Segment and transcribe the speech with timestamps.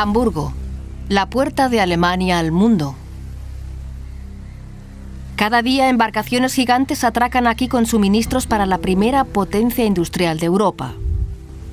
[0.00, 0.52] Hamburgo,
[1.08, 2.94] la puerta de Alemania al mundo.
[5.34, 10.92] Cada día embarcaciones gigantes atracan aquí con suministros para la primera potencia industrial de Europa.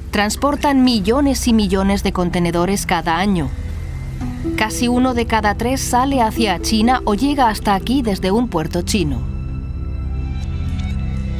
[0.09, 3.47] Transportan millones y millones de contenedores cada año.
[4.57, 8.81] Casi uno de cada tres sale hacia China o llega hasta aquí desde un puerto
[8.81, 9.19] chino.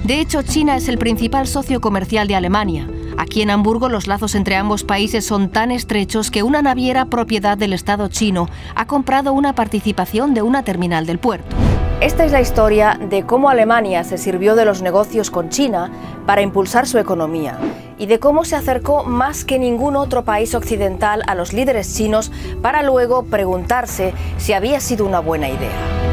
[0.04, 2.88] De hecho, China es el principal socio comercial de Alemania.
[3.18, 7.58] Aquí en Hamburgo los lazos entre ambos países son tan estrechos que una naviera propiedad
[7.58, 11.55] del Estado chino ha comprado una participación de una terminal del puerto.
[12.02, 15.90] Esta es la historia de cómo Alemania se sirvió de los negocios con China
[16.26, 17.58] para impulsar su economía
[17.98, 22.32] y de cómo se acercó más que ningún otro país occidental a los líderes chinos
[22.62, 26.05] para luego preguntarse si había sido una buena idea.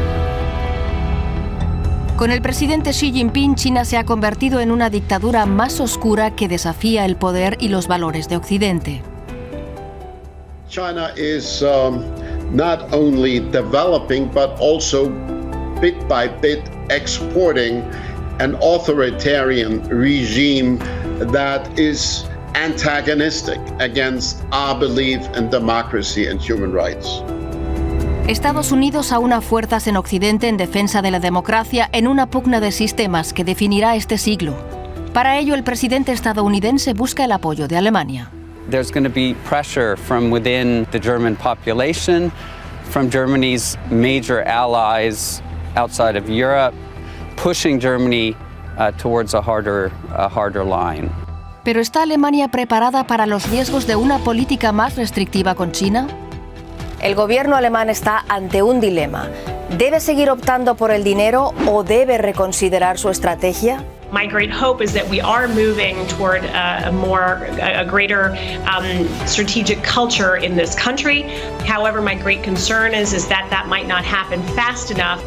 [2.17, 6.47] Con el presidente Xi Jinping, China se ha convertido en una dictadura más oscura que
[6.47, 9.01] desafía el poder y los valores de Occidente.
[10.69, 12.03] China is um,
[12.55, 15.09] not only developing but also
[15.81, 16.61] bit by bit
[16.91, 17.83] exporting
[18.39, 20.77] an authoritarian regime
[21.31, 27.23] that is antagonistic against our belief in democracy and human rights.
[28.27, 32.71] Estados Unidos aúna fuerzas en Occidente en defensa de la democracia en una pugna de
[32.71, 34.55] sistemas que definirá este siglo.
[35.11, 38.31] Para ello, el presidente estadounidense busca el apoyo de Alemania.
[38.69, 42.31] There's going to be pressure from within the German population,
[42.89, 45.41] from Germany's major allies
[45.75, 46.73] outside of Europe,
[47.35, 48.37] pushing Germany
[48.77, 51.11] uh, towards a harder, a harder line.
[51.65, 56.07] ¿Pero está Alemania preparada para los riesgos de una política más restrictiva con China?
[57.03, 59.27] El gobierno alemán está ante un dilema.
[59.77, 63.83] ¿Debe seguir optando por el dinero o debe reconsiderar su estrategia?
[64.13, 68.37] my great hope is that we are moving toward a, more, a, greater
[68.69, 71.23] um, strategic culture in this country.
[71.65, 75.19] However, my great concern is, is that that might not happen fast enough.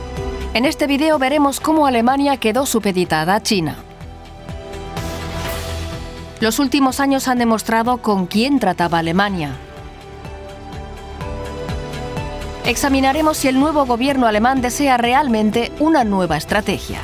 [0.55, 3.77] En este video veremos cómo Alemania quedó supeditada a China.
[6.41, 9.59] Los últimos años han demostrado con quién trataba Alemania.
[12.66, 16.99] Examinaremos si el nuevo gobierno alemán desea realmente una nueva estrategia.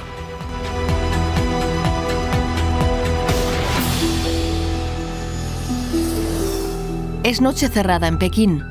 [7.22, 8.64] Es noche cerrada en Pekín.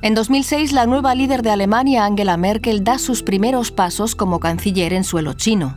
[0.00, 4.94] En 2006, la nueva líder de Alemania, Angela Merkel, da sus primeros pasos como canciller
[4.94, 5.76] en suelo chino.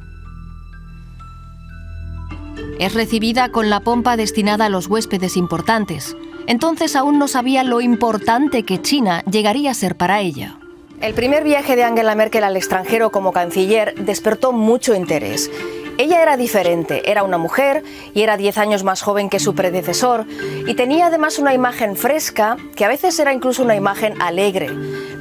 [2.79, 6.16] Es recibida con la pompa destinada a los huéspedes importantes.
[6.47, 10.57] Entonces aún no sabía lo importante que China llegaría a ser para ella.
[11.02, 15.50] El primer viaje de Angela Merkel al extranjero como canciller despertó mucho interés.
[15.97, 20.25] Ella era diferente, era una mujer y era 10 años más joven que su predecesor
[20.68, 24.69] y tenía además una imagen fresca que a veces era incluso una imagen alegre.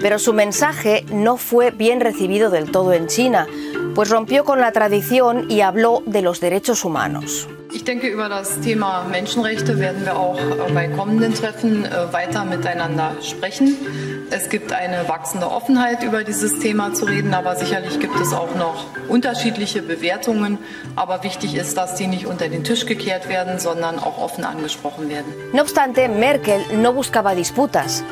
[0.00, 3.46] Pero su mensaje no fue bien recibido del todo en China,
[3.94, 7.48] pues rompió con la tradición y habló de los derechos humanos.
[7.72, 10.38] Ich denke, über das Thema Menschenrechte werden wir auch
[10.74, 13.76] bei kommenden Treffen äh, weiter miteinander sprechen.
[14.30, 18.54] Es gibt eine wachsende Offenheit, über dieses Thema zu reden, aber sicherlich gibt es auch
[18.56, 20.58] noch unterschiedliche Bewertungen.
[20.96, 25.08] Aber wichtig ist, dass die nicht unter den Tisch gekehrt werden, sondern auch offen angesprochen
[25.08, 25.32] werden.
[25.52, 28.02] No obstante, Merkel no buscaba disputas.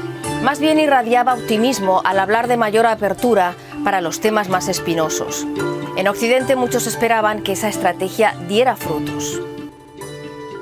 [0.43, 3.55] Más bien irradiaba optimismo al hablar de mayor apertura
[3.85, 5.47] para los temas más espinosos.
[5.97, 9.41] En Occidente muchos esperaban que esa estrategia diera frutos.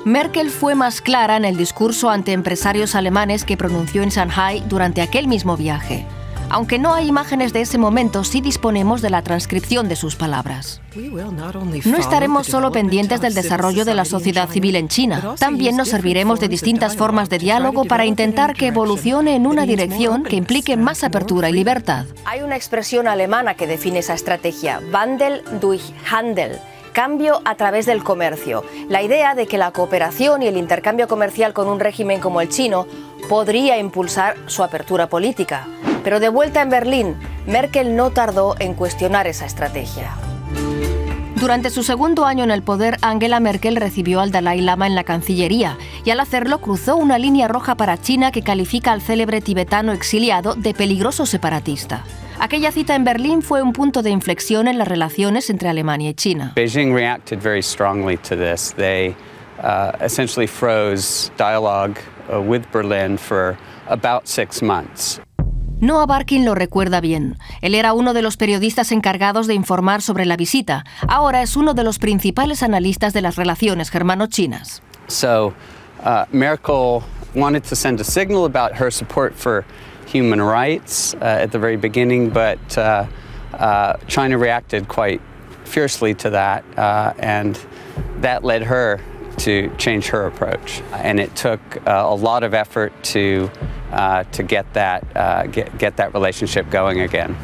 [0.05, 5.01] Merkel fue más clara en el discurso ante empresarios alemanes que pronunció en Shanghai durante
[5.01, 6.05] aquel mismo viaje.
[6.49, 10.81] Aunque no hay imágenes de ese momento, sí disponemos de la transcripción de sus palabras.
[10.95, 16.39] No estaremos solo pendientes del desarrollo de la sociedad civil en China, también nos serviremos
[16.39, 21.03] de distintas formas de diálogo para intentar que evolucione en una dirección que implique más
[21.03, 22.05] apertura y libertad.
[22.25, 26.59] Hay una expresión alemana que define esa estrategia, Wandel durch Handel
[26.93, 28.63] cambio a través del comercio.
[28.89, 32.49] La idea de que la cooperación y el intercambio comercial con un régimen como el
[32.49, 32.87] chino
[33.29, 35.67] podría impulsar su apertura política.
[36.07, 37.15] Pero de vuelta en Berlín,
[37.47, 40.15] Merkel no tardó en cuestionar esa estrategia.
[41.35, 45.03] Durante su segundo año en el poder, Angela Merkel recibió al Dalai Lama en la
[45.03, 49.91] Cancillería y al hacerlo cruzó una línea roja para China que califica al célebre tibetano
[49.91, 52.05] exiliado de peligroso separatista.
[52.39, 56.13] Aquella cita en Berlín fue un punto de inflexión en las relaciones entre Alemania y
[56.13, 56.53] China.
[56.55, 58.73] Beijing reacted very strongly to this.
[58.77, 59.13] They
[59.61, 61.97] uh, essentially froze dialogue
[62.33, 63.57] uh, with Berlin for
[63.89, 65.19] about six months.
[65.79, 67.37] Noah Barkin lo recuerda bien.
[67.61, 70.85] Él era uno de los periodistas encargados de informar sobre la visita.
[71.07, 74.81] Ahora es uno de los principales analistas de las relaciones germano-chinas.
[75.07, 75.53] So,
[76.03, 77.03] uh, Merkel
[77.35, 79.65] wanted to send a signal about her support for
[80.07, 83.05] human rights uh, at the very beginning, but uh,
[83.53, 85.21] uh, China reacted quite
[85.63, 87.59] fiercely to that, uh, and
[88.21, 88.99] that led her
[89.37, 90.81] to change her approach.
[90.93, 93.49] And it took uh, a lot of effort to,
[93.91, 95.03] uh, to get, that,
[95.51, 97.35] get, get that relationship going again.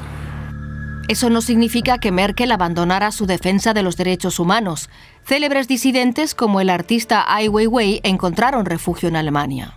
[1.10, 4.90] Eso no significa que Merkel abandonara su defensa de los derechos humanos.
[5.26, 9.74] Célebres disidentes como el artista Ai Weiwei encontraron refugio en Alemania.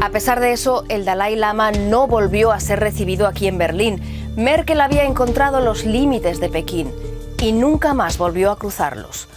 [0.00, 4.00] A pesar de eso, el Dalai Lama no volvió a ser recibido aquí en Berlín.
[4.36, 6.90] Merkel había encontrado los límites de Pekín
[7.40, 9.28] y nunca más volvió a cruzarlos.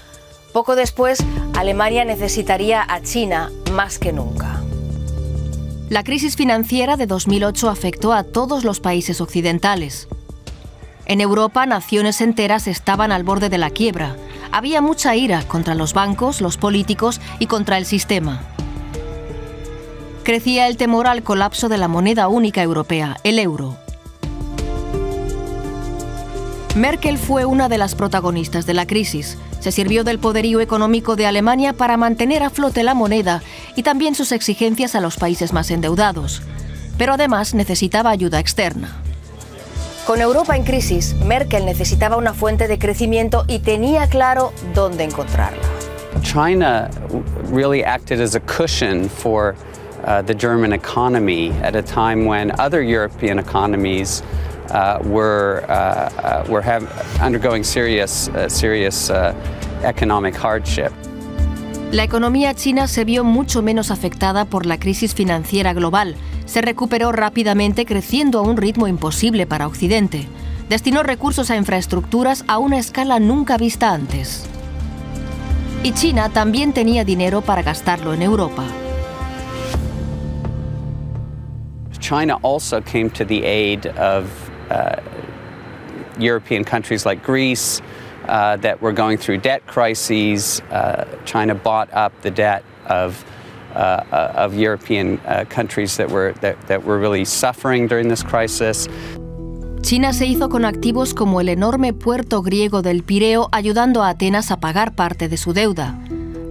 [0.51, 1.19] Poco después,
[1.55, 4.61] Alemania necesitaría a China más que nunca.
[5.89, 10.07] La crisis financiera de 2008 afectó a todos los países occidentales.
[11.05, 14.15] En Europa, naciones enteras estaban al borde de la quiebra.
[14.51, 18.41] Había mucha ira contra los bancos, los políticos y contra el sistema.
[20.23, 23.82] Crecía el temor al colapso de la moneda única europea, el euro.
[26.75, 29.37] Merkel fue una de las protagonistas de la crisis.
[29.59, 33.43] Se sirvió del poderío económico de Alemania para mantener a flote la moneda
[33.75, 36.41] y también sus exigencias a los países más endeudados.
[36.97, 38.89] Pero además necesitaba ayuda externa.
[40.07, 45.61] Con Europa en crisis, Merkel necesitaba una fuente de crecimiento y tenía claro dónde encontrarla.
[46.23, 46.89] China
[47.51, 49.53] really acted as a cushion for
[50.07, 54.23] uh, the German economy at a time when other European economies
[54.71, 56.87] uh, were, uh, uh, were have,
[57.21, 59.09] undergoing serious, serious
[59.83, 60.91] economic hardship.
[61.91, 66.15] La economía china se vio mucho menos afectada por la crisis financiera global.
[66.45, 70.27] Se recuperó rápidamente creciendo a un ritmo imposible para Occidente.
[70.69, 74.45] Destinó recursos a infraestructuras a una escala nunca vista antes.
[75.83, 78.63] Y China también tenía dinero para gastarlo en Europa.
[81.99, 84.52] China also came to the aid of uh,
[86.19, 87.81] European countries like Greece
[88.27, 90.61] uh, that were going through debt crises.
[90.71, 93.23] Uh, China bought up the debt of
[93.75, 94.03] uh,
[94.35, 98.87] of European uh, countries that were that, that were really suffering during this crisis.
[99.81, 104.49] China se hizo con activos como el enorme puerto griego del Pireo, ayudando a Atenas
[104.51, 105.99] a pagar parte de su deuda.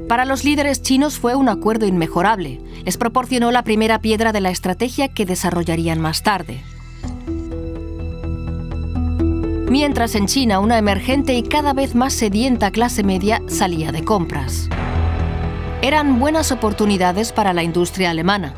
[0.07, 2.61] Para los líderes chinos fue un acuerdo inmejorable.
[2.85, 6.63] Les proporcionó la primera piedra de la estrategia que desarrollarían más tarde.
[9.73, 14.69] Mientras en China una emergente y cada vez más sedienta clase media salía de compras.
[15.81, 18.53] Eran buenas oportunidades para la industria alemana.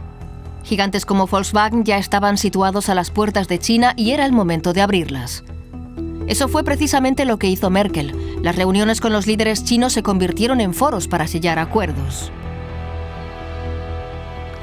[0.64, 4.72] Gigantes como Volkswagen ya estaban situados a las puertas de China y era el momento
[4.72, 5.44] de abrirlas.
[6.26, 8.12] Eso fue precisamente lo que hizo Merkel.
[8.42, 12.32] Las reuniones con los líderes chinos se convirtieron en foros para sellar acuerdos.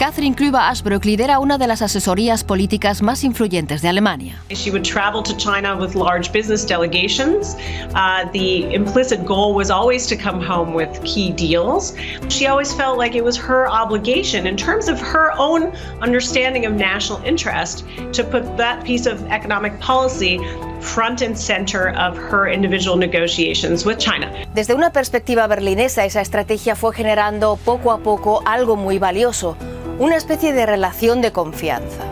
[0.01, 4.41] Catherine Klüber-Ashbrook lidera una de las asesorías políticas más influyentes de Alemania.
[4.49, 7.55] She would travel to China with large business delegations.
[7.93, 11.93] Uh, the implicit goal was always to come home with key deals.
[12.29, 15.71] She always felt like it was her obligation, in terms of her own
[16.01, 20.39] understanding of national interest, to put that piece of economic policy
[20.79, 24.31] front and center of her individual negotiations with China.
[24.55, 29.55] Desde una perspectiva berlinesa, esa estrategia fue generando poco a poco algo muy valioso
[30.01, 32.03] una especie de relación de confianza.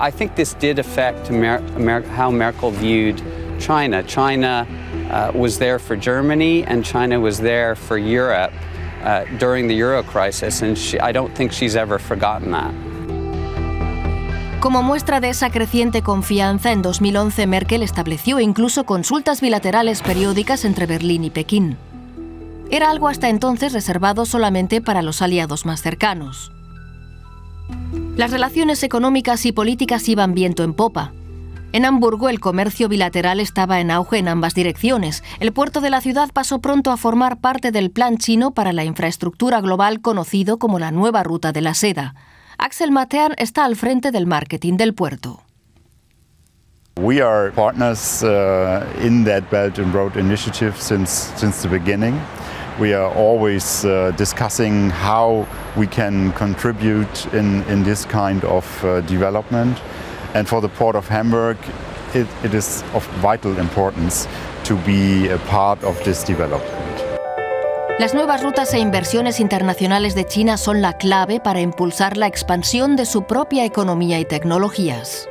[0.00, 3.22] I think this did affect how Merkel viewed
[3.60, 4.02] China.
[4.02, 4.66] China
[5.10, 8.52] uh, was there for Germany and China was there for Europe
[9.04, 12.72] uh, during the Euro crisis, and she, I don't think she's ever forgotten that.
[14.60, 20.86] Como muestra de esa creciente confianza, en 2011 Merkel estableció incluso consultas bilaterales periódicas entre
[20.86, 21.76] Berlín y Pekín.
[22.70, 26.55] Era algo hasta entonces reservado solamente para los aliados más cercanos.
[28.16, 31.12] Las relaciones económicas y políticas iban viento en popa.
[31.72, 35.22] En Hamburgo el comercio bilateral estaba en auge en ambas direcciones.
[35.40, 38.84] El puerto de la ciudad pasó pronto a formar parte del plan chino para la
[38.84, 42.14] infraestructura global conocido como la nueva ruta de la seda.
[42.56, 45.42] Axel Matean está al frente del marketing del puerto.
[46.98, 52.18] We are partners uh, in that Belt and Road Initiative since since the beginning.
[52.78, 59.00] We are always uh, discussing how we can contribute in, in this kind of uh,
[59.02, 59.80] development.
[60.34, 61.56] And for the Port of Hamburg,
[62.14, 64.28] it, it is of vital importance
[64.64, 67.02] to be a part of this development.
[67.98, 72.94] Las nuevas rutas e inversiones internacionales de China son la clave para impulsar la expansión
[72.94, 75.26] de su propia economía y tecnologías.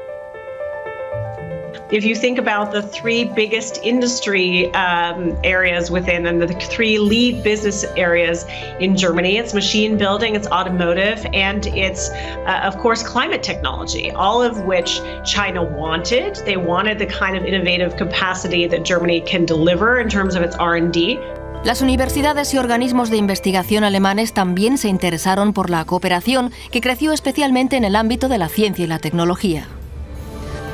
[1.91, 7.43] If you think about the three biggest industry um, areas within and the three lead
[7.43, 8.45] business areas
[8.79, 14.41] in Germany, it's machine building, it's automotive, and it's, uh, of course, climate technology, all
[14.41, 16.35] of which China wanted.
[16.37, 20.55] They wanted the kind of innovative capacity that Germany can deliver in terms of its
[20.55, 21.19] R&D.
[21.63, 27.11] Las universidades y organismos de investigación alemanes también se interesaron por la cooperación, que creció
[27.11, 29.67] especialmente en el ámbito de la ciencia y la tecnología.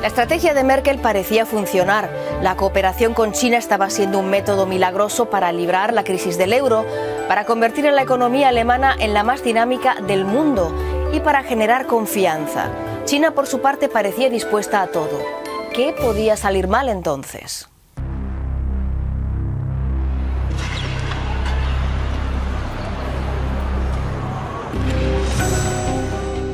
[0.01, 2.09] La estrategia de Merkel parecía funcionar.
[2.41, 6.87] La cooperación con China estaba siendo un método milagroso para librar la crisis del euro,
[7.27, 10.73] para convertir a la economía alemana en la más dinámica del mundo
[11.13, 12.71] y para generar confianza.
[13.05, 15.19] China, por su parte, parecía dispuesta a todo.
[15.71, 17.69] ¿Qué podía salir mal entonces?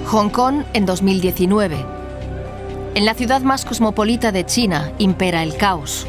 [0.08, 1.97] Hong Kong en 2019.
[2.96, 6.08] En la ciudad más cosmopolita de China impera el caos.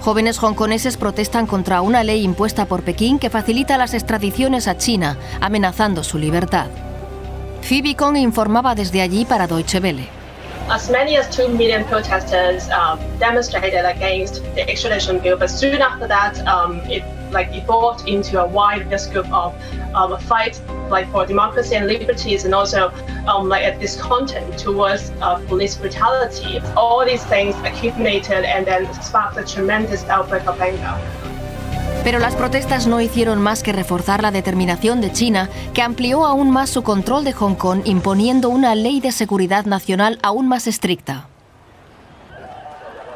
[0.00, 5.18] Jóvenes hongkoneses protestan contra una ley impuesta por Pekín que facilita las extradiciones a China,
[5.40, 6.68] amenazando su libertad.
[7.60, 10.08] Phoebe Kong informaba desde allí para Deutsche Welle.
[10.70, 16.06] As many as 2 million protesters um, demonstrated against the extradition bill, but soon after
[16.06, 19.54] that, um, it like evolved into a wide scope of
[19.94, 20.60] um, a fight
[20.90, 22.92] like for democracy and liberties, and also
[23.26, 26.60] um, like a discontent towards uh, police brutality.
[26.76, 30.98] All these things accumulated and then sparked a tremendous outbreak of anger.
[32.04, 36.50] Pero las protestas no hicieron más que reforzar la determinación de China, que amplió aún
[36.50, 41.26] más su control de Hong Kong imponiendo una ley de seguridad nacional aún más estricta.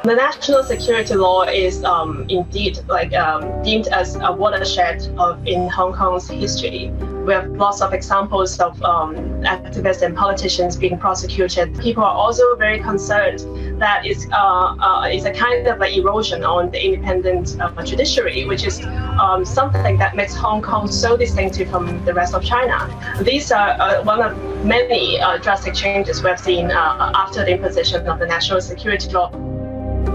[0.04, 5.66] The national security law is um, indeed like um, deemed as a watershed of in
[5.70, 6.90] Hong Kong's history.
[7.24, 11.80] We have lots of examples of um, activists and politicians being prosecuted.
[11.80, 13.38] People are also very concerned
[13.80, 18.44] that it's, uh, uh, it's a kind of like erosion on the independent uh, judiciary,
[18.44, 18.84] which is
[19.18, 22.76] um, something that makes Hong Kong so distinctive from the rest of China.
[23.22, 27.52] These are uh, one of many uh, drastic changes we have seen uh, after the
[27.52, 29.32] imposition of the national security law.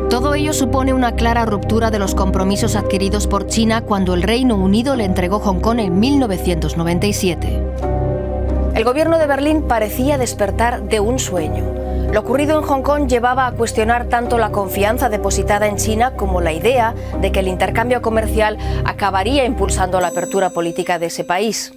[0.10, 4.56] Todo ello supone una clara ruptura de los compromisos adquiridos por China cuando el Reino
[4.56, 7.64] Unido le entregó Hong Kong en 1997.
[8.74, 11.64] El gobierno de Berlín parecía despertar de un sueño.
[12.12, 16.42] Lo ocurrido en Hong Kong llevaba a cuestionar tanto la confianza depositada en China como
[16.42, 21.72] la idea de que el intercambio comercial acabaría impulsando la apertura política de ese país.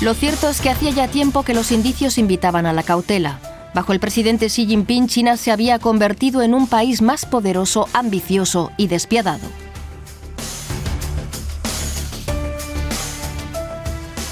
[0.00, 3.40] Lo cierto es que hacía ya tiempo que los indicios invitaban a la cautela.
[3.74, 8.72] Bajo el presidente Xi Jinping, China se había convertido en un país más poderoso, ambicioso
[8.76, 9.46] y despiadado.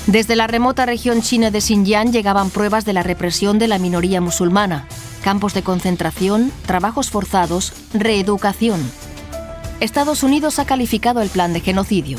[0.06, 4.20] Desde la remota región china de Xinjiang llegaban pruebas de la represión de la minoría
[4.20, 4.86] musulmana,
[5.22, 8.80] campos de concentración, trabajos forzados, reeducación.
[9.80, 12.18] Estados Unidos ha calificado el plan de genocidio.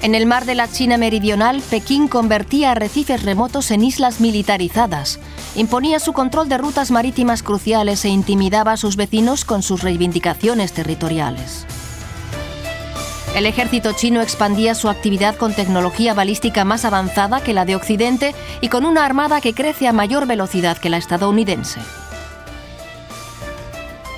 [0.00, 5.20] En el mar de la China meridional, Pekín convertía arrecifes remotos en islas militarizadas,
[5.54, 10.72] imponía su control de rutas marítimas cruciales e intimidaba a sus vecinos con sus reivindicaciones
[10.72, 11.66] territoriales.
[13.34, 18.32] El ejército chino expandía su actividad con tecnología balística más avanzada que la de Occidente
[18.60, 21.80] y con una armada que crece a mayor velocidad que la estadounidense.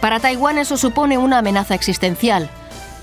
[0.02, 2.50] Para Taiwán eso supone una amenaza existencial.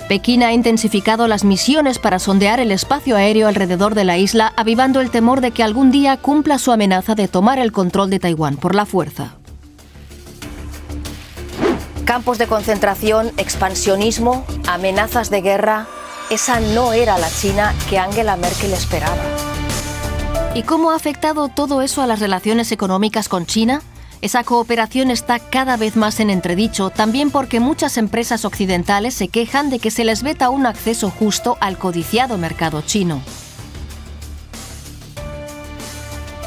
[0.07, 5.00] Pekín ha intensificado las misiones para sondear el espacio aéreo alrededor de la isla, avivando
[5.00, 8.57] el temor de que algún día cumpla su amenaza de tomar el control de Taiwán
[8.57, 9.36] por la fuerza.
[12.05, 15.88] Campos de concentración, expansionismo, amenazas de guerra,
[16.29, 19.15] esa no era la China que Angela Merkel esperaba.
[20.53, 23.81] ¿Y cómo ha afectado todo eso a las relaciones económicas con China?
[24.23, 29.69] Esa cooperación está cada vez más en entredicho, también porque muchas empresas occidentales se quejan
[29.69, 33.21] de que se les veta un acceso justo al codiciado mercado chino.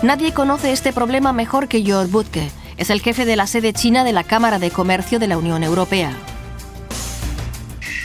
[0.00, 2.50] Nadie conoce este problema mejor que Georg Butke.
[2.78, 5.62] Es el jefe de la sede china de la Cámara de Comercio de la Unión
[5.62, 6.16] Europea.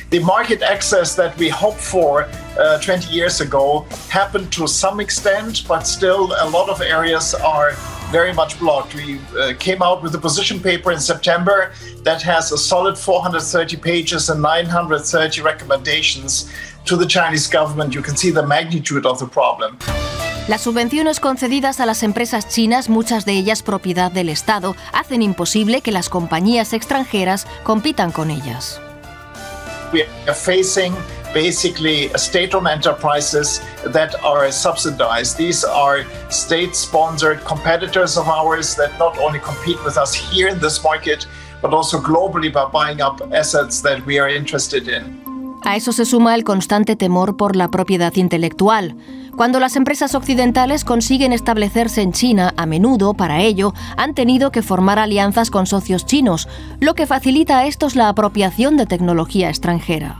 [0.10, 2.28] the market access that we hoped for
[2.60, 7.78] uh, 20 years ago happened to some extent, but still a lot of areas are
[8.12, 8.94] very much blocked.
[8.94, 11.72] We uh, came out with a position paper in September
[12.04, 16.52] that has a solid 430 pages and 930 recommendations
[16.86, 17.96] to the Chinese government.
[17.96, 19.78] You can see the magnitude of the problem.
[20.48, 25.82] Las subvenciones concedidas a las empresas chinas, muchas de ellas propiedad del Estado, hacen imposible
[25.82, 28.82] que las compañías extranjeras compitan con ellas.
[29.94, 30.94] We are facing
[31.34, 35.38] basically state owned enterprises that are subsidized.
[35.38, 40.60] These are state sponsored competitors of ours that not only compete with us here in
[40.60, 41.28] this market,
[41.62, 45.22] but also globally by buying up assets that we are interested in.
[45.64, 48.96] A eso se suma el constante temor por la propiedad intelectual.
[49.38, 54.64] Cuando las empresas occidentales consiguen establecerse en China, a menudo, para ello, han tenido que
[54.64, 60.18] formar alianzas con socios chinos, lo que facilita a estos la apropiación de tecnología extranjera.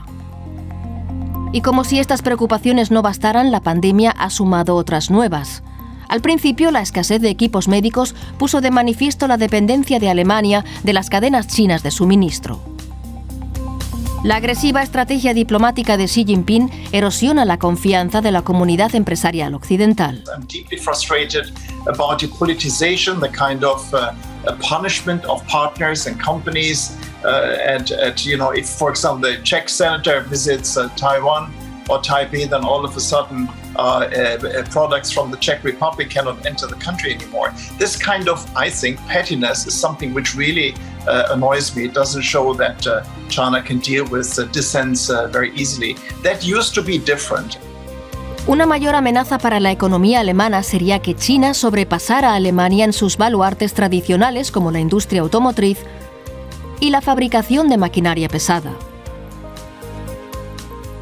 [1.52, 5.62] Y como si estas preocupaciones no bastaran, la pandemia ha sumado otras nuevas.
[6.08, 10.92] Al principio, la escasez de equipos médicos puso de manifiesto la dependencia de Alemania de
[10.92, 12.60] las cadenas chinas de suministro.
[14.24, 20.22] La agresiva estrategia diplomática de Xi Jinping erosiona la confianza de la comunidad empresarial occidental.
[27.24, 27.42] Uh.
[27.42, 31.52] Uh, and, and, you know, if, for example, the Czech senator visits uh, Taiwan
[31.88, 36.46] or Taipei, then all of a sudden uh, uh, products from the Czech Republic cannot
[36.46, 37.52] enter the country anymore.
[37.78, 40.74] This kind of, I think, pettiness is something which really
[41.06, 41.86] uh, annoys me.
[41.86, 45.96] It doesn't show that uh, China can deal with uh, dissents uh, very easily.
[46.22, 47.58] That used to be different.
[48.48, 53.16] Una mayor amenaza para la economía alemana sería que China sobrepasara a Alemania en sus
[53.16, 55.78] baluartes tradicionales como la industria automotriz
[56.82, 58.76] y la fabricación de maquinaria pesada.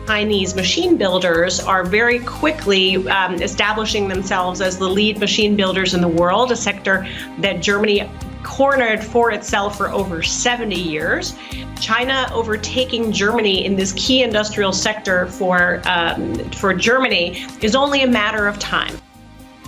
[0.06, 6.02] Chinese machine builders are very quickly um, establishing themselves as the lead machine builders in
[6.02, 7.06] the world, a sector
[7.38, 8.06] that Germany
[8.42, 11.34] cornered for itself for over 70 years.
[11.80, 18.06] China overtaking Germany in this key industrial sector for, um, for Germany is only a
[18.06, 18.94] matter of time.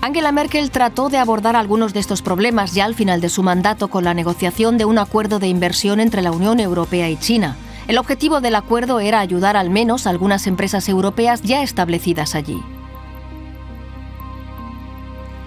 [0.05, 3.87] Angela Merkel trató de abordar algunos de estos problemas ya al final de su mandato
[3.87, 7.57] con la negociación de un acuerdo de inversión entre la Unión Europea y China.
[7.87, 12.61] El objetivo del acuerdo era ayudar al menos a algunas empresas europeas ya establecidas allí.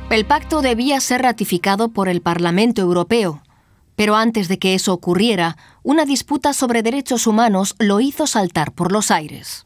[0.09, 3.41] El pacto debía ser ratificado por el Parlamento Europeo,
[3.97, 8.93] pero antes de que eso ocurriera, una disputa sobre derechos humanos lo hizo saltar por
[8.93, 9.65] los aires.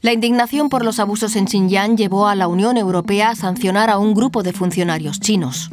[0.00, 3.98] La indignación por los abusos en Xinjiang llevó a la Unión Europea a sancionar a
[3.98, 5.70] un grupo de funcionarios chinos.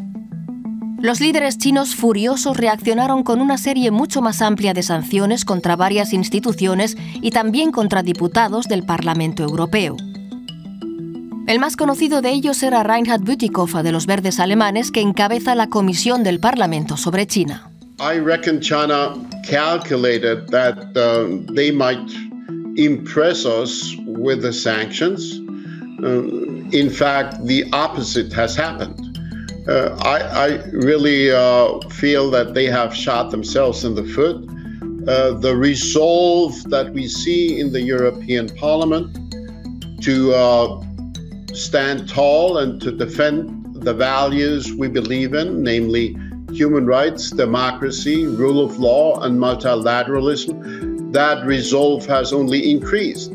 [0.99, 6.11] Los líderes chinos furiosos reaccionaron con una serie mucho más amplia de sanciones contra varias
[6.13, 9.95] instituciones y también contra diputados del Parlamento Europeo.
[11.45, 15.67] El más conocido de ellos era Reinhard Bütikofer de los Verdes alemanes, que encabeza la
[15.67, 17.69] comisión del Parlamento sobre China.
[17.99, 19.13] I reckon China
[19.47, 22.09] calculated that uh, they might
[22.75, 25.39] impress us with the sanctions.
[26.03, 26.23] Uh,
[26.71, 29.01] in fact, the opposite has happened.
[29.67, 34.37] Uh, I, I, really uh, feel that they have shot themselves in the foot.
[35.07, 39.17] Uh, the resolve that we see in the European Parliament
[40.03, 40.83] to uh,
[41.53, 46.15] stand tall and to defend the values we believe in, namely
[46.51, 53.31] human rights, democracy, rule of law, and multilateralism, that resolve has only increased.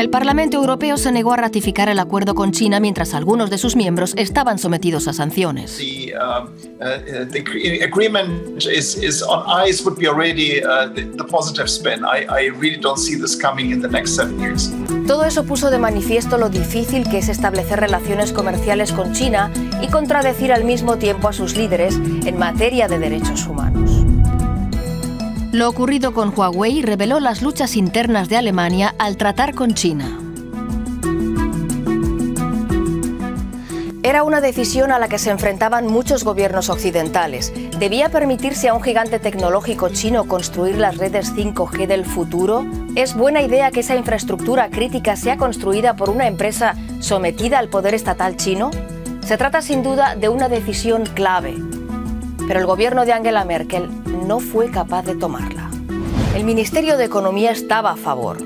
[0.00, 3.76] El Parlamento Europeo se negó a ratificar el acuerdo con China mientras algunos de sus
[3.76, 5.76] miembros estaban sometidos a sanciones.
[5.76, 10.62] The, the agreement is, is on ice would be already
[10.94, 12.02] the, the, positive spin.
[12.02, 14.72] I, I really don't see this coming in the next seven years.
[15.06, 19.88] Todo eso puso de manifiesto lo difícil que es establecer relaciones comerciales con China y
[19.88, 24.06] contradecir al mismo tiempo a sus líderes en materia de derechos humanos.
[25.52, 30.20] Lo ocurrido con Huawei reveló las luchas internas de Alemania al tratar con China.
[34.04, 37.52] Era una decisión a la que se enfrentaban muchos gobiernos occidentales.
[37.80, 42.64] ¿Debía permitirse a un gigante tecnológico chino construir las redes 5G del futuro?
[42.94, 47.94] ¿Es buena idea que esa infraestructura crítica sea construida por una empresa sometida al poder
[47.94, 48.70] estatal chino?
[49.26, 51.56] Se trata sin duda de una decisión clave.
[52.50, 53.88] Pero el gobierno de Angela Merkel
[54.26, 55.70] no fue capaz de tomarla.
[56.34, 58.38] El Ministerio de Economía estaba a favor.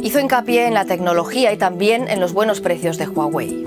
[0.00, 3.66] Hizo hincapié en la tecnología y también en los buenos precios de Huawei.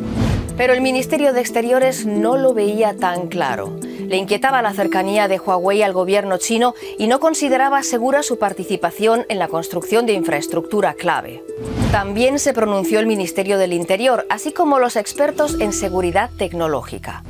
[0.57, 3.77] Pero el Ministerio de Exteriores no lo veía tan claro.
[4.07, 9.27] Le inquietaba la cercanía de Huawei al gobierno chino y no consideraba segura su participación
[9.29, 11.43] en la construcción de infraestructura clave.
[11.91, 17.21] También se pronunció el Ministerio del Interior, así como los expertos en seguridad tecnológica.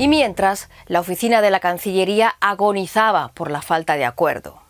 [0.00, 4.62] Y mientras, la oficina de la Cancillería agonizaba por la falta de acuerdo.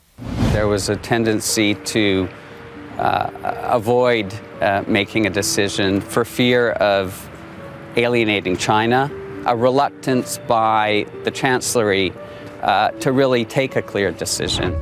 [0.52, 2.26] There was a tendency to
[2.98, 3.30] uh,
[3.68, 4.26] avoid
[4.60, 7.14] uh, making a decision for fear of
[7.96, 9.08] alienating China,
[9.46, 12.12] a reluctance by the Chancellery
[12.64, 14.74] uh, to really take a clear decision.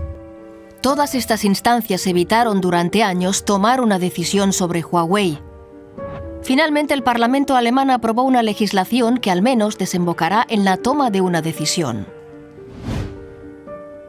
[0.80, 5.47] Todas estas instancias evitaron durante años tomar una decisión sobre Huawei.
[6.48, 11.20] Finalmente, el Parlamento alemán aprobó una legislación que al menos desembocará en la toma de
[11.20, 12.06] una decisión.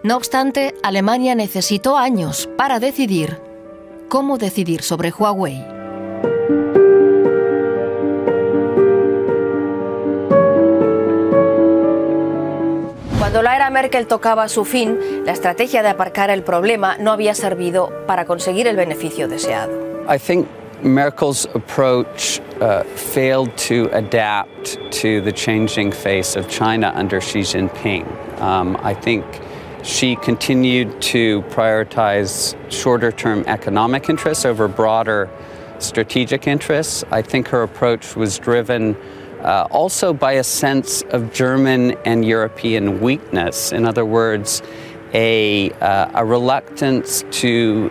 [0.04, 3.41] No obstante, Alemania necesitó años para decidir
[4.08, 5.65] cómo decidir sobre Huawei.
[13.19, 17.36] Cuando la era Merkel tocaba su fin, la estrategia de aparcar el problema no había
[17.36, 19.89] servido para conseguir el beneficio deseado.
[20.10, 20.47] I think
[20.83, 28.39] Merkel's approach uh, failed to adapt to the changing face of China under Xi Jinping.
[28.39, 29.25] Um, I think
[29.83, 35.29] she continued to prioritize shorter term economic interests over broader
[35.79, 37.03] strategic interests.
[37.11, 38.95] I think her approach was driven
[39.41, 43.71] uh, also by a sense of German and European weakness.
[43.71, 44.61] In other words,
[45.13, 47.89] a, uh, a reluctance to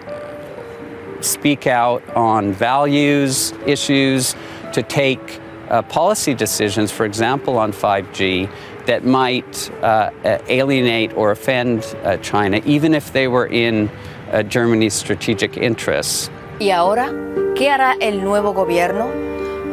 [1.20, 4.34] speak out on values, issues,
[4.72, 8.48] to take uh, policy decisions, for example, on 5G,
[8.86, 10.10] that might uh,
[10.48, 13.90] alienate or offend uh, China, even if they were in
[14.32, 16.30] uh, Germany's strategic interests.
[16.58, 17.12] ¿Y ahora?
[17.54, 19.08] ¿Qué hará el nuevo gobierno?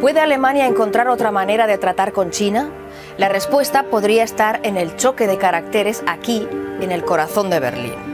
[0.02, 2.70] ¿Puede Alemania encontrar otra manera de tratar con China?
[3.18, 6.48] La respuesta podría estar en el choque de caracteres aquí,
[6.82, 8.05] en el corazón de Berlín.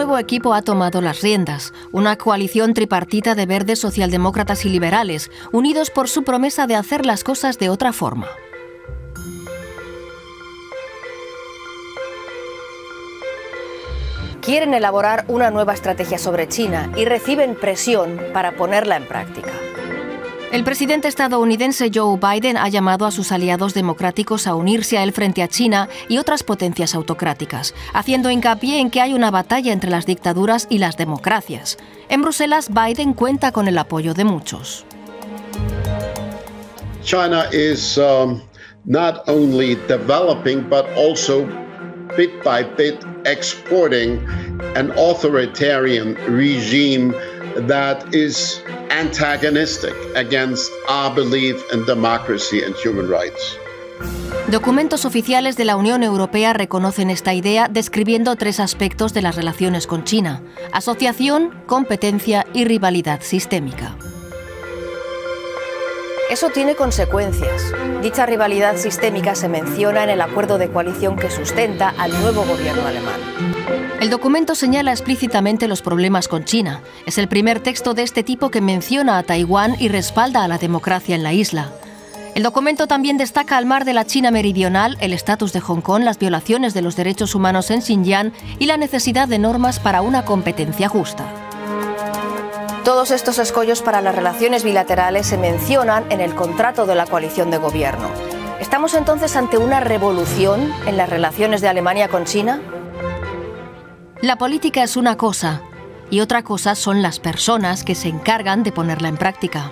[0.00, 5.90] Nuevo equipo ha tomado las riendas, una coalición tripartita de verdes, socialdemócratas y liberales, unidos
[5.90, 8.26] por su promesa de hacer las cosas de otra forma.
[14.40, 19.52] Quieren elaborar una nueva estrategia sobre China y reciben presión para ponerla en práctica.
[20.52, 25.12] El presidente estadounidense Joe Biden ha llamado a sus aliados democráticos a unirse a él
[25.12, 29.90] frente a China y otras potencias autocráticas, haciendo hincapié en que hay una batalla entre
[29.90, 31.78] las dictaduras y las democracias.
[32.08, 34.84] En Bruselas, Biden cuenta con el apoyo de muchos.
[37.04, 38.42] China is um,
[38.84, 41.46] not only developing but also
[42.16, 44.20] bit by bit exporting
[44.74, 47.14] an authoritarian regime
[47.56, 53.58] that is antagonistic against our belief in democracy and human rights.
[54.50, 59.86] Documentos oficiales de la Unión Europea reconocen esta idea describiendo tres aspectos de las relaciones
[59.86, 63.96] con China, asociación, competencia y rivalidad sistémica.
[66.30, 67.74] Eso tiene consecuencias.
[68.02, 72.86] Dicha rivalidad sistémica se menciona en el acuerdo de coalición que sustenta al nuevo gobierno
[72.86, 73.18] alemán.
[74.00, 76.82] El documento señala explícitamente los problemas con China.
[77.04, 80.58] Es el primer texto de este tipo que menciona a Taiwán y respalda a la
[80.58, 81.72] democracia en la isla.
[82.36, 86.04] El documento también destaca al mar de la China meridional, el estatus de Hong Kong,
[86.04, 90.24] las violaciones de los derechos humanos en Xinjiang y la necesidad de normas para una
[90.24, 91.49] competencia justa.
[92.90, 97.48] Todos estos escollos para las relaciones bilaterales se mencionan en el contrato de la coalición
[97.48, 98.10] de gobierno.
[98.58, 102.60] ¿Estamos entonces ante una revolución en las relaciones de Alemania con China?
[104.22, 105.62] La política es una cosa
[106.10, 109.70] y otra cosa son las personas que se encargan de ponerla en práctica.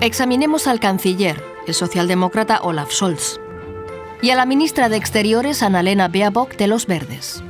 [0.00, 3.40] Examinemos al canciller, el socialdemócrata Olaf Scholz,
[4.20, 7.42] y a la ministra de Exteriores Annalena Baerbock de los Verdes.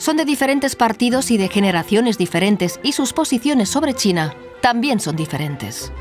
[0.00, 5.14] Son de diferentes partidos y de generaciones diferentes y sus posiciones sobre China también son
[5.14, 5.92] diferentes.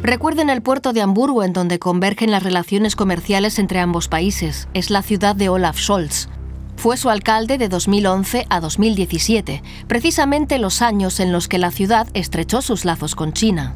[0.00, 4.68] Recuerden el puerto de Hamburgo en donde convergen las relaciones comerciales entre ambos países.
[4.72, 6.28] Es la ciudad de Olaf Scholz.
[6.76, 12.08] Fue su alcalde de 2011 a 2017, precisamente los años en los que la ciudad
[12.14, 13.74] estrechó sus lazos con China.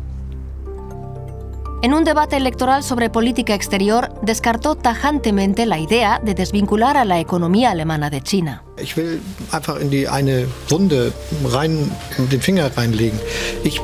[1.80, 7.20] En un debate electoral sobre política exterior, descartó tajantemente la idea de desvincular a la
[7.20, 8.64] economía alemana de China.
[8.82, 9.20] Ich will
[9.52, 11.12] einfach in die eine Wunde
[11.44, 11.88] rein,
[12.32, 13.20] den Finger reinlegen.
[13.62, 13.80] Ich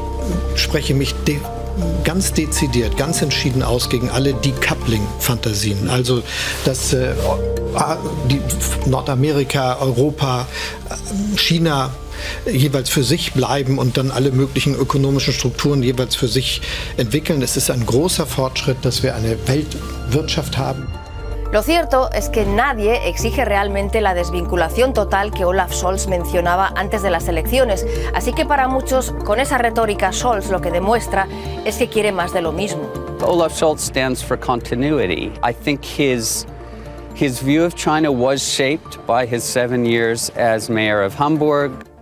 [0.56, 1.38] spreche mich de
[2.02, 5.88] ganz dezidiert, ganz entschieden aus gegen alle Decoupling-Fantasien.
[5.88, 6.22] Also,
[6.64, 7.14] dass äh,
[8.86, 10.46] Nordamerika, Europa,
[11.36, 11.90] China
[12.46, 16.60] jeweils für sich bleiben und dann alle möglichen ökonomischen Strukturen jeweils für sich
[16.96, 17.42] entwickeln.
[17.42, 20.86] Es ist ein großer Fortschritt, dass wir eine Weltwirtschaft haben.
[21.54, 27.02] Lo cierto es que nadie exige realmente la desvinculación total que Olaf Scholz mencionaba antes
[27.02, 27.86] de las elecciones.
[28.12, 31.28] Así que para muchos, con esa retórica, Scholz lo que demuestra
[31.64, 32.82] es que quiere más de lo mismo.
[33.22, 35.30] Olaf Scholz stands for continuity.
[35.44, 36.44] I think his
[37.14, 41.93] his view of China was shaped by his seven years as mayor of Hamburg.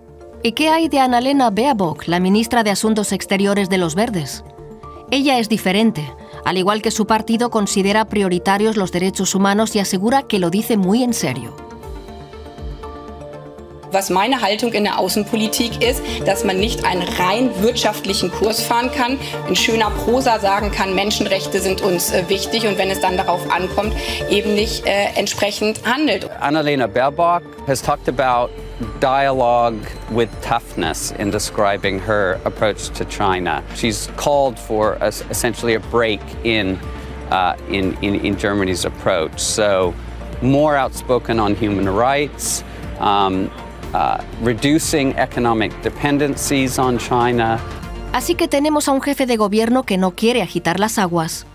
[0.45, 4.43] ¿Y qué hay de Annalena Baerbock, la ministra de Asuntos Exteriores de los Verdes?
[5.13, 6.13] Ella es diferente.
[6.45, 10.77] Al igual que su partido, considera prioritarios los derechos humanos y asegura que lo dice
[10.77, 11.55] muy en serio.
[13.93, 18.91] Was meine Haltung in der Außenpolitik ist, dass man nicht einen rein wirtschaftlichen Kurs fahren
[18.91, 23.17] kann, in schöner Prosa sagen kann, Menschenrechte sind uns äh, wichtig und wenn es dann
[23.17, 23.95] darauf ankommt,
[24.31, 26.29] eben nicht äh, entsprechend handelt.
[26.41, 28.51] Annalena Baerbock has talked about
[29.01, 33.63] dialogue with toughness in describing her approach to China.
[33.75, 36.77] She's called for a, essentially a break in,
[37.31, 39.41] uh, in, in, in, Germany's approach.
[39.41, 39.95] So,
[40.43, 42.65] more outspoken on human rights,
[42.99, 43.51] um,
[43.95, 47.61] uh, reducing economic dependencies on China.
[48.13, 51.47] Así que tenemos a un jefe de gobierno que no quiere agitar las aguas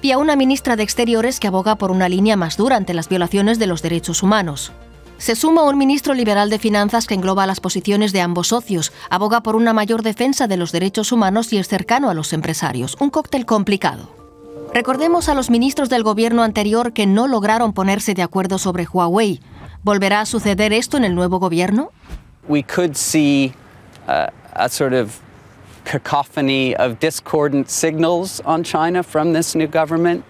[0.00, 3.08] y a una ministra de Exteriores que aboga por una línea más dura ante las
[3.08, 4.72] violaciones de los derechos humanos.
[5.18, 9.42] Se suma un ministro liberal de finanzas que engloba las posiciones de ambos socios, aboga
[9.42, 12.96] por una mayor defensa de los derechos humanos y es cercano a los empresarios.
[13.00, 14.08] Un cóctel complicado.
[14.72, 19.40] Recordemos a los ministros del gobierno anterior que no lograron ponerse de acuerdo sobre Huawei.
[19.82, 21.90] ¿Volverá a suceder esto en el nuevo gobierno?
[22.46, 23.52] We could see
[24.06, 25.18] uh, a sort of
[25.84, 30.24] cacophony of discordant signals on China from this new government.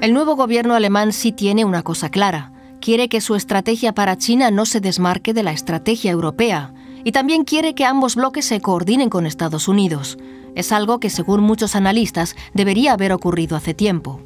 [0.00, 2.52] El nuevo gobierno alemán sí tiene una cosa clara.
[2.80, 6.72] Quiere que su estrategia para China no se desmarque de la estrategia europea
[7.04, 10.16] y también quiere que ambos bloques se coordinen con Estados Unidos.
[10.54, 14.20] Es algo que, según muchos analistas, debería haber ocurrido hace tiempo.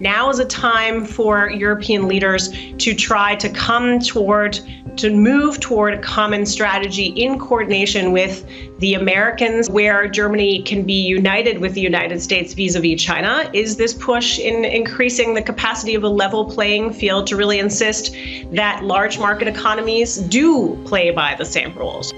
[0.00, 4.60] Now is a time for European leaders to try to come toward,
[4.96, 8.46] to move toward a common strategy in coordination with
[8.78, 13.48] the Americans, where Germany can be united with the United States vis a vis China.
[13.52, 18.14] Is this push in increasing the capacity of a level playing field to really insist
[18.52, 22.12] that large market economies do play by the same rules?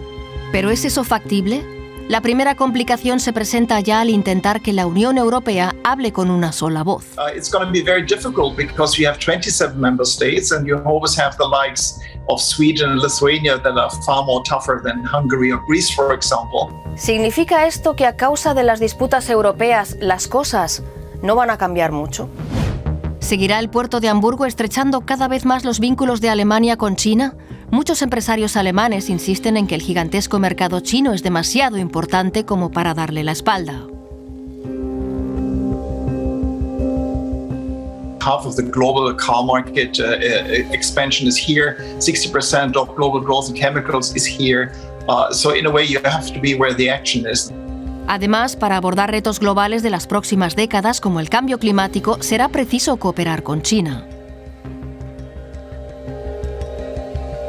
[0.53, 1.78] ¿Pero es eso factible?
[2.09, 6.53] La primera complicación se presenta ya al intentar que la Unión Europea hable con una
[6.53, 7.05] sola voz.
[7.19, 10.79] Uh, it's going to be very difficult because you have 27 member states and you
[10.87, 15.53] always have the likes of Sweden and Lithuania that are far more tougher than Hungary
[15.53, 16.71] or Greece, for example.
[16.97, 20.83] ¿Significa esto que a causa de las disputas europeas las cosas
[21.21, 22.31] no van a cambiar mucho?
[23.21, 27.35] ¿Seguirá el puerto de Hamburgo estrechando cada vez más los vínculos de Alemania con China?
[27.71, 32.95] Muchos empresarios alemanes insisten en que el gigantesco mercado chino es demasiado importante como para
[32.95, 33.87] darle la espalda.
[38.29, 41.77] half of the global car market uh, uh, expansion is here.
[41.99, 44.73] 60% of global growth in chemicals is here.
[45.09, 47.51] Uh, so in a way, you have to be where the action is.
[48.07, 52.97] Además, para abordar retos globales de las próximas décadas como el cambio climático, será preciso
[52.97, 54.08] cooperar con China.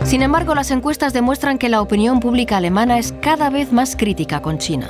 [0.10, 4.42] Sin embargo, las encuestas demuestran que la opinión pública alemana es cada vez más crítica
[4.42, 4.90] con China.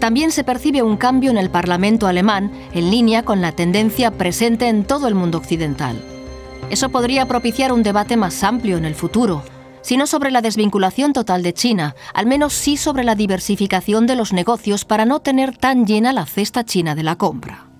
[0.00, 4.66] También se percibe un cambio en el Parlamento alemán en línea con la tendencia presente
[4.66, 6.02] en todo el mundo occidental.
[6.68, 9.44] Eso podría propiciar un debate más amplio en el futuro,
[9.82, 14.16] si no sobre la desvinculación total de China, al menos sí sobre la diversificación de
[14.16, 17.71] los negocios para no tener tan llena la cesta china de la compra.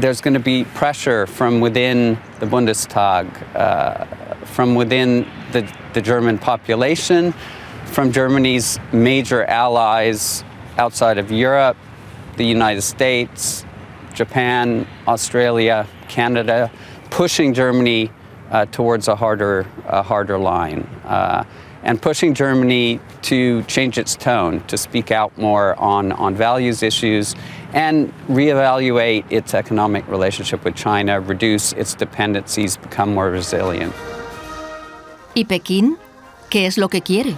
[0.00, 4.04] There's going to be pressure from within the Bundestag, uh,
[4.46, 7.32] from within the, the German population,
[7.86, 10.44] from Germany's major allies
[10.78, 11.76] outside of Europe,
[12.36, 13.64] the United States,
[14.14, 16.70] Japan, Australia, Canada,
[17.10, 18.10] pushing Germany
[18.50, 20.82] uh, towards a harder, a harder line.
[21.04, 21.44] Uh,
[21.82, 27.34] and pushing Germany to change its tone, to speak out more on, on values issues,
[27.72, 33.92] and reevaluate its economic relationship with China, reduce its dependencies, become more resilient.
[35.34, 35.96] ¿Y Pekín?
[36.50, 37.36] ¿Qué es lo que quiere?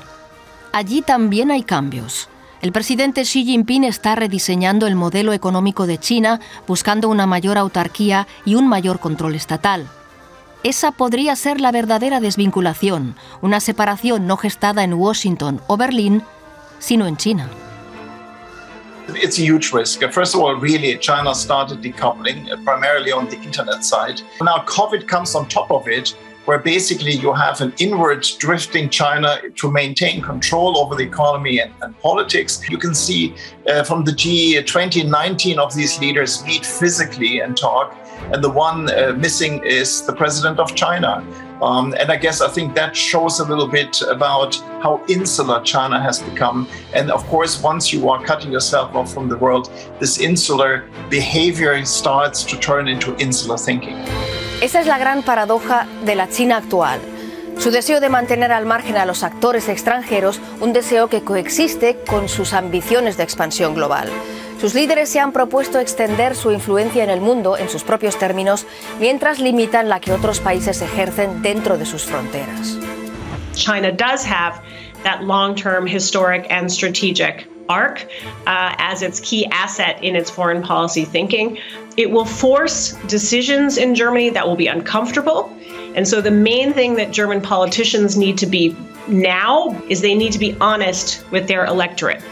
[0.73, 2.29] Allí también hay cambios.
[2.63, 8.27] El presidente Xi Jinping está rediseñando el modelo económico de China, buscando una mayor autarquía
[8.45, 9.89] y un mayor control estatal.
[10.65, 16.23] Esa podría ser la verdadera desvinculación, una separación no gestada en Washington o Berlín,
[16.79, 17.51] sino en China.
[19.09, 20.03] It's a huge risk.
[20.13, 24.23] First of all, really, China started decoupling uh, primarily on the internet side.
[24.41, 29.39] Now, COVID comes on top of it, where basically you have an inward drifting China
[29.57, 32.63] to maintain control over the economy and, and politics.
[32.71, 33.35] You can see
[33.69, 37.97] uh, from the G20, 19 of these leaders meet physically and talk
[38.33, 41.25] and the one uh, missing is the president of China.
[41.63, 46.01] Um, and I guess I think that shows a little bit about how insular China
[46.01, 46.67] has become.
[46.93, 51.85] And of course, once you are cutting yourself off from the world, this insular behavior
[51.85, 53.97] starts to turn into insular thinking.
[54.61, 57.01] Esa es la gran paradoja de la China actual.
[57.59, 62.29] Su deseo de mantener al margen a los actores extranjeros, un deseo que coexiste con
[62.29, 64.09] sus ambiciones de expansión global.
[64.63, 68.65] Sus líderes se han propuesto extender su influencia en el mundo en sus propios términos,
[69.01, 72.79] mientras limitan la que otros países ejercen dentro de sus fronteras.
[73.57, 74.63] China does have
[75.03, 78.07] that long-term historic and strategic arc
[78.47, 81.59] uh, as its key asset in its foreign policy thinking.
[81.97, 85.51] It will force decisions in Germany that will be uncomfortable.
[85.97, 88.77] And so the main thing that German politicians need to be
[89.09, 92.23] now is they need to be honest with their electorate.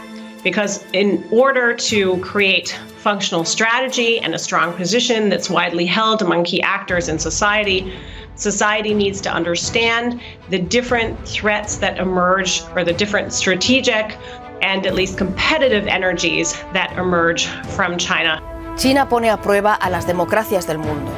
[0.43, 6.43] Because in order to create functional strategy and a strong position that's widely held among
[6.43, 7.93] key actors in society,
[8.35, 14.17] society needs to understand the different threats that emerge or the different strategic
[14.61, 18.41] and at least competitive energies that emerge from China.
[18.77, 21.11] China pone a prueba a las democracias del mundo.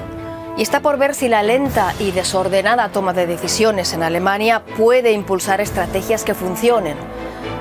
[0.58, 5.12] Y está por ver si la lenta y desordenada toma de decisiones en Alemania puede
[5.12, 6.96] impulsar estrategias que funcionen.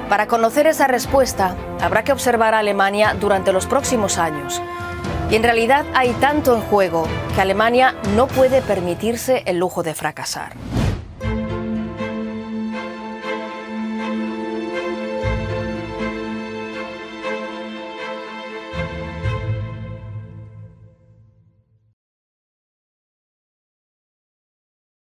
[0.09, 4.61] Para conocer esa respuesta, habrá que observar a Alemania durante los próximos años.
[5.31, 9.95] Y en realidad hay tanto en juego que Alemania no puede permitirse el lujo de
[9.95, 10.53] fracasar.